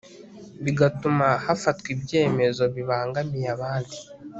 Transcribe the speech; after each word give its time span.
bigatuma 0.63 1.27
hafatwa 1.45 1.87
ibyemezo 1.95 2.63
bibangamiye 2.75 3.47
abandi 3.55 3.97